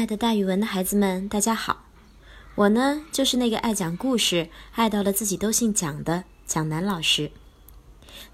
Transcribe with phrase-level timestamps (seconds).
[0.00, 1.84] 亲爱的大语文的孩子们，大家好！
[2.54, 7.30] 我呢，就是那个爱讲故事、爱到了自己都姓蒋的蒋楠老师。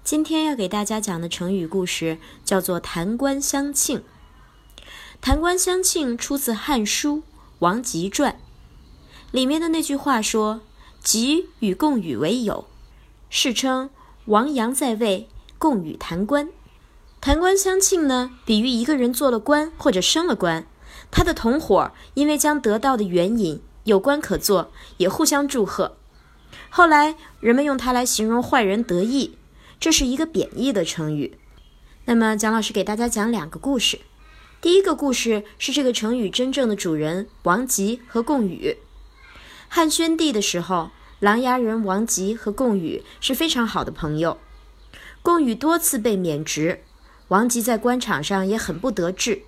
[0.01, 4.01] 今天要给大家讲的成语故事叫做“弹冠相庆”。
[5.19, 7.17] 弹冠相庆出自《汉书·
[7.59, 8.31] 王吉传》，
[9.31, 10.61] 里面的那句话说
[11.03, 12.65] ：“吉与贡与为友，
[13.29, 13.89] 世称
[14.27, 15.27] 王阳在位，
[15.57, 16.47] 贡与弹冠。”
[17.19, 20.65] 弹冠相庆呢，比喻一个人做了官或者升了官。
[21.09, 25.97] 他的同伙因为将得到的援引有官可做，也互相祝贺。
[26.69, 29.37] 后来人们用它来形容坏人得意，
[29.79, 31.37] 这是一个贬义的成语。
[32.05, 33.99] 那么蒋老师给大家讲两个故事。
[34.59, 38.77] 第一个故事是这个成语真正的主人王吉和贡禹。
[39.67, 44.37] 汉宣帝的时候，琅琊人王吉和贡禹是非常好的朋友。
[45.21, 46.83] 贡禹多次被免职，
[47.27, 49.43] 王吉在官场上也很不得志。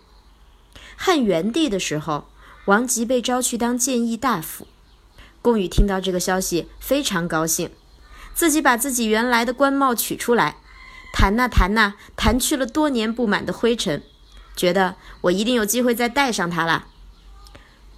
[1.09, 2.29] 汉元帝的时候，
[2.65, 4.67] 王吉被招去当谏议大夫。
[5.41, 7.71] 贡宇听到这个消息，非常高兴，
[8.35, 10.57] 自己把自己原来的官帽取出来，
[11.11, 14.03] 弹呐弹呐，弹去了多年不满的灰尘，
[14.55, 16.85] 觉得我一定有机会再戴上它了。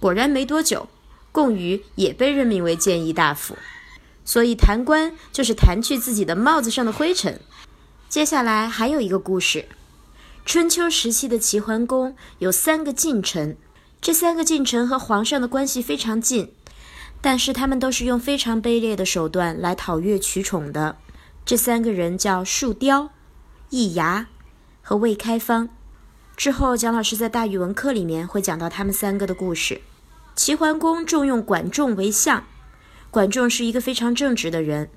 [0.00, 0.88] 果然没多久，
[1.32, 3.58] 贡宇也被任命为谏议大夫，
[4.24, 7.38] 所以弹冠就是弹去自己的帽子上的灰尘。
[8.08, 9.68] 接下来还有一个故事。
[10.44, 13.56] 春秋时期的齐桓公有三个近臣，
[14.00, 16.52] 这三个近臣和皇上的关系非常近，
[17.20, 20.96] 但是他们都是用非常卑劣的手段来讨悦取宠的。
[21.46, 23.10] 这三个人叫树雕、
[23.70, 24.26] 易牙
[24.82, 25.68] 和魏开方。
[26.36, 29.80] 之后，蒋老师在大语文课里面会讲到他们三个的故事。
[30.34, 32.44] 齐桓公重用管仲为相，
[33.10, 34.90] 管仲是一个非常正直的人，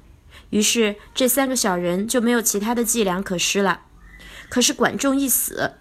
[0.49, 3.81] 于是这三个小人就没有其他的伎俩可施了。
[4.49, 5.73] 可是管仲一死，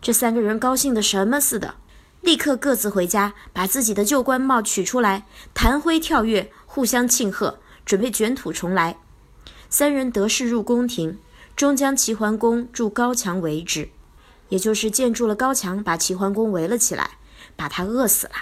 [0.00, 1.74] 这三个人高兴的什么似的，
[2.20, 8.98] 立刻各自回家，把自己的旧官帽取出来，弹灰跳跃，互相庆贺，准备卷土重来。
[9.68, 11.18] 三人得势入宫廷，
[11.56, 13.90] 终将齐桓公筑高墙围之，
[14.48, 17.12] 也就是建筑了高墙，把齐桓公围了起来，
[17.56, 18.32] 把他饿死了。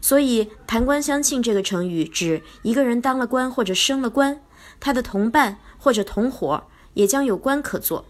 [0.00, 4.40] 所以“弹冠相庆”这个成语指一个人当了官或者升了官，
[4.78, 6.64] 他的同伴或者同伙
[6.94, 8.04] 也将有官可做。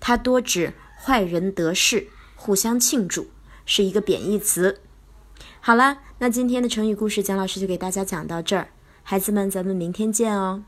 [0.00, 3.28] 它多指坏人得势，互相庆祝，
[3.66, 4.80] 是一个贬义词。
[5.60, 8.68] 好了，那今天的成语故事，蒋老师就给大家讲到这儿。
[9.02, 10.64] 孩子们，咱们明天见哦。